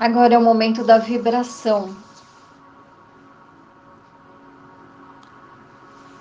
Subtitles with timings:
[0.00, 1.96] Agora é o momento da vibração.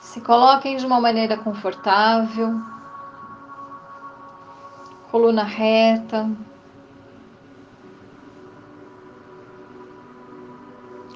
[0.01, 2.59] Se coloquem de uma maneira confortável,
[5.11, 6.27] coluna reta.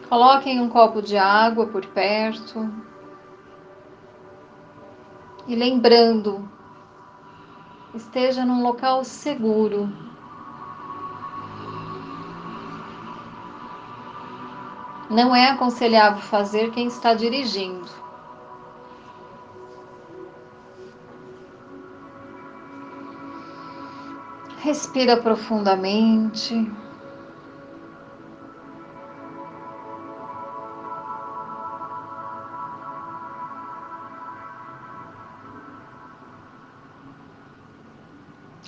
[0.07, 2.71] Coloquem um copo de água por perto.
[5.47, 6.47] E lembrando,
[7.95, 10.10] esteja num local seguro.
[15.11, 17.89] Não é aconselhável fazer quem está dirigindo.
[24.59, 26.71] Respira profundamente.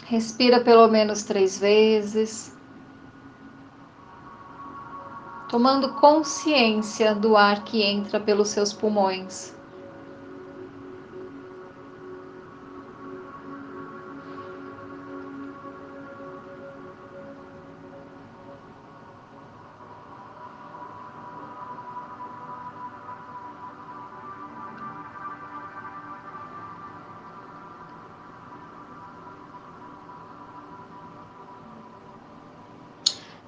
[0.07, 2.53] Respira pelo menos três vezes,
[5.53, 9.53] tomando consciência do ar que entra pelos seus pulmões.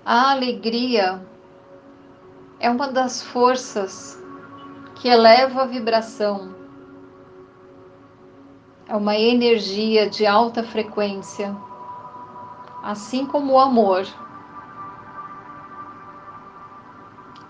[0.06, 1.34] A alegria
[2.66, 4.20] é uma das forças
[4.96, 6.56] que eleva a vibração.
[8.88, 11.56] É uma energia de alta frequência,
[12.82, 14.04] assim como o amor.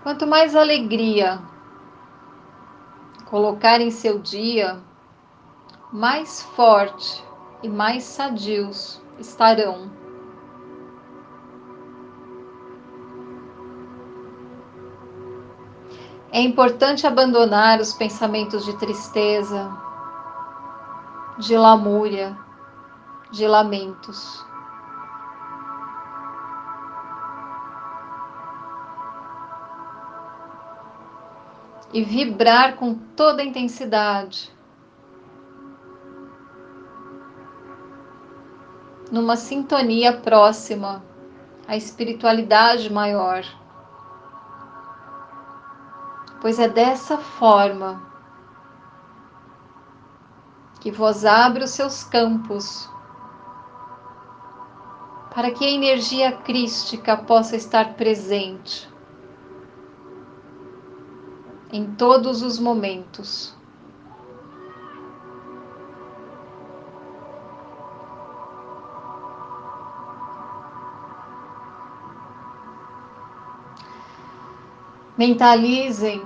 [0.02, 1.40] Quanto mais alegria
[3.24, 4.78] colocar em seu dia,
[5.90, 7.24] mais forte
[7.62, 9.95] e mais sadios estarão.
[16.36, 19.74] É importante abandonar os pensamentos de tristeza,
[21.38, 22.36] de lamúria,
[23.30, 24.44] de lamentos.
[31.90, 34.54] E vibrar com toda a intensidade,
[39.10, 41.02] numa sintonia próxima
[41.66, 43.42] à espiritualidade maior
[46.40, 48.02] pois é dessa forma
[50.80, 52.88] que vos abre os seus campos
[55.34, 58.88] para que a energia crística possa estar presente
[61.72, 63.54] em todos os momentos.
[75.18, 76.22] Mentalizem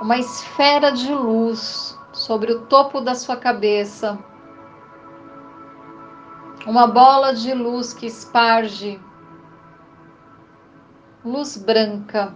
[0.00, 4.18] uma esfera de luz sobre o topo da sua cabeça,
[6.66, 8.98] uma bola de luz que esparge
[11.22, 12.34] luz branca.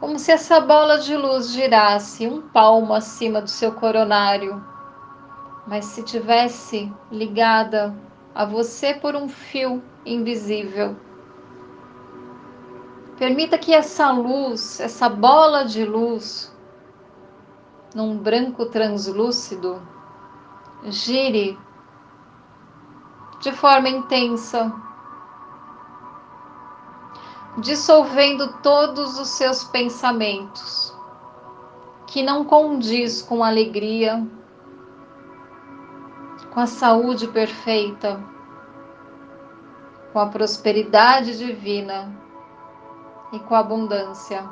[0.00, 4.75] Como se essa bola de luz girasse um palmo acima do seu coronário
[5.66, 7.94] mas se tivesse ligada
[8.34, 10.96] a você por um fio invisível.
[13.18, 16.54] Permita que essa luz, essa bola de luz,
[17.94, 19.80] num branco translúcido,
[20.84, 21.58] gire
[23.40, 24.72] de forma intensa,
[27.58, 30.94] dissolvendo todos os seus pensamentos
[32.06, 34.26] que não condiz com alegria,
[36.56, 38.18] com a saúde perfeita,
[40.10, 42.10] com a prosperidade divina
[43.30, 44.42] e com a abundância.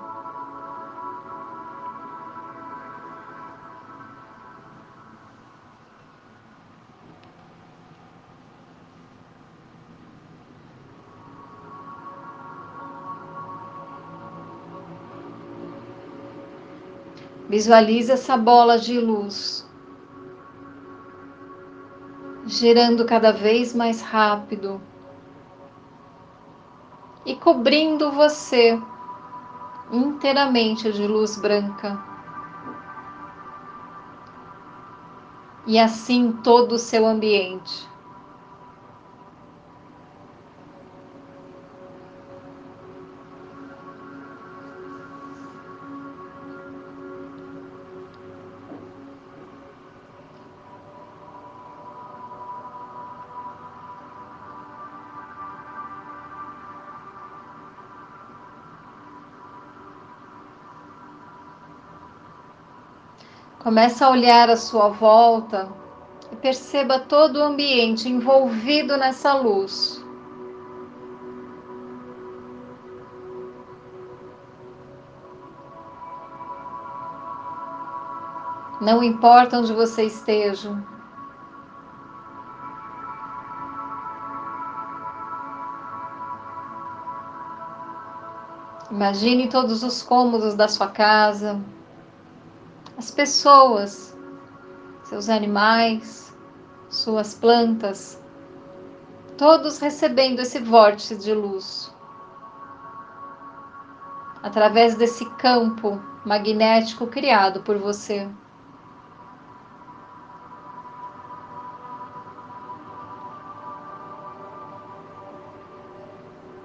[17.48, 19.63] Visualize essa bola de luz
[22.64, 24.80] girando cada vez mais rápido
[27.26, 28.80] e cobrindo você
[29.92, 32.02] inteiramente de luz branca.
[35.66, 37.86] E assim todo o seu ambiente.
[63.64, 65.72] Começa a olhar à sua volta
[66.30, 70.04] e perceba todo o ambiente envolvido nessa luz.
[78.82, 80.76] Não importa onde você esteja.
[88.90, 91.58] Imagine todos os cômodos da sua casa,
[92.96, 94.16] as pessoas,
[95.04, 96.34] seus animais,
[96.88, 98.20] suas plantas,
[99.36, 101.92] todos recebendo esse vórtice de luz.
[104.42, 108.28] Através desse campo magnético criado por você.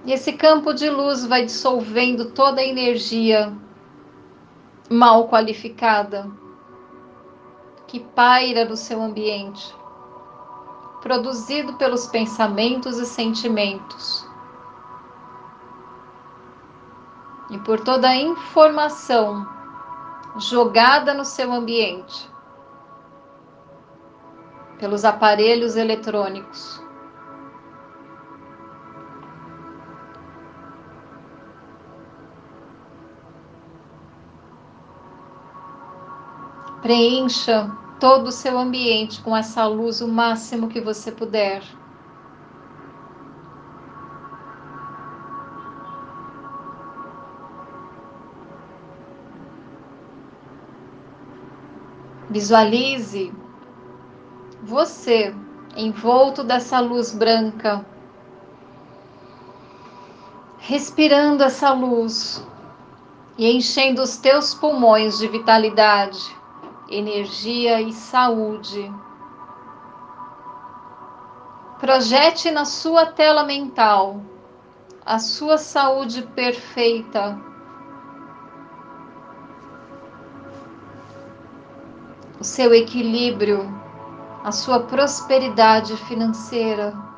[0.06, 3.54] E esse campo de luz vai dissolvendo toda a energia
[4.90, 6.30] mal qualificada
[7.88, 9.76] que paira no seu ambiente,
[11.02, 14.28] produzido pelos pensamentos e sentimentos.
[17.52, 19.48] E por toda a informação
[20.38, 22.30] jogada no seu ambiente,
[24.78, 26.89] pelos aparelhos eletrônicos.
[36.82, 41.62] Preencha todo o seu ambiente com essa luz o máximo que você puder.
[52.30, 53.34] Visualize
[54.64, 55.36] você
[55.76, 57.86] envolto dessa luz branca,
[60.60, 62.46] respirando essa luz
[63.38, 66.39] e enchendo os teus pulmões de vitalidade
[66.90, 68.92] energia e saúde.
[71.80, 74.22] Projete na sua tela mental
[75.06, 77.40] a sua saúde perfeita.
[82.40, 83.68] O seu equilíbrio,
[84.44, 87.09] a sua prosperidade financeira.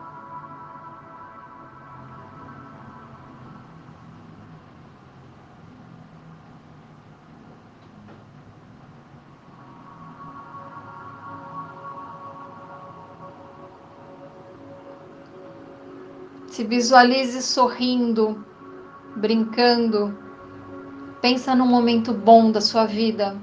[16.61, 18.45] Se visualize sorrindo,
[19.15, 20.15] brincando.
[21.19, 23.35] Pensa num momento bom da sua vida.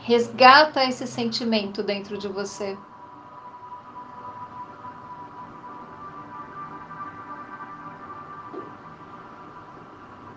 [0.00, 2.76] Resgata esse sentimento dentro de você.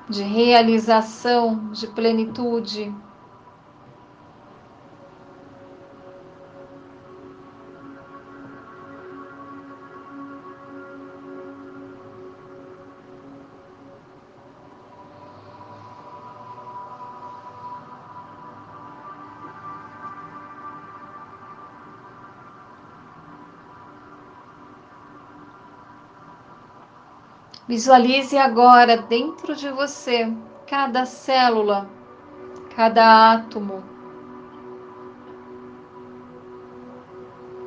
[0.08, 2.96] De realização, de plenitude.
[27.70, 30.36] Visualize agora dentro de você
[30.66, 31.88] cada célula,
[32.76, 33.84] cada átomo,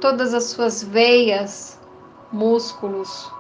[0.01, 1.81] todas as suas veias,
[2.33, 3.33] músculos,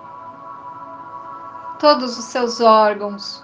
[1.80, 3.42] todos os seus órgãos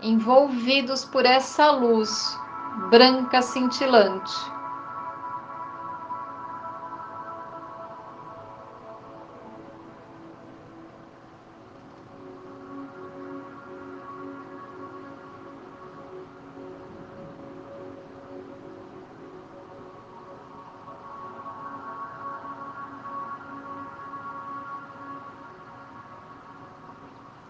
[0.00, 2.38] envolvidos por essa luz
[2.90, 4.32] branca cintilante.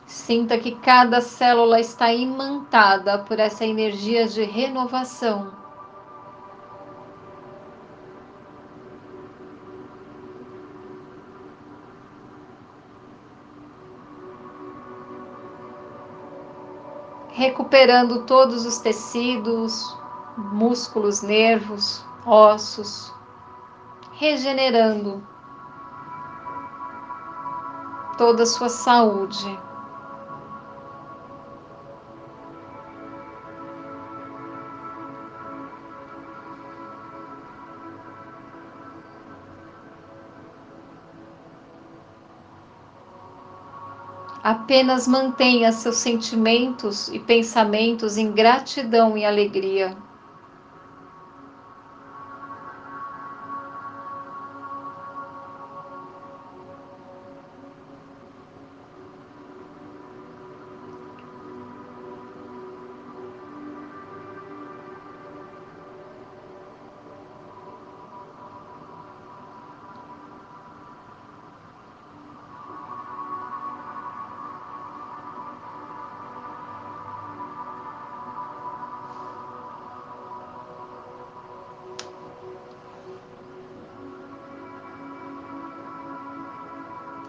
[0.07, 5.53] Sinta que cada célula está imantada por essa energia de renovação.
[17.31, 19.99] Recuperando todos os tecidos,
[20.37, 23.13] músculos, nervos, ossos,
[24.13, 25.27] regenerando
[28.17, 29.66] toda a sua saúde.
[44.49, 49.97] Apenas mantenha seus sentimentos e pensamentos em gratidão e alegria.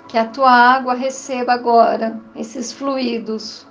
[0.07, 3.67] Que a tua água receba agora esses fluidos.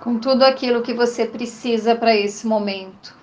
[0.00, 3.16] Com tudo aquilo que você precisa para esse momento.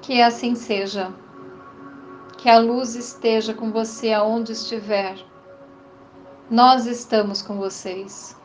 [0.00, 1.12] Que assim seja.
[2.42, 5.16] Que a luz esteja com você aonde estiver.
[6.50, 8.36] Nós estamos com vocês.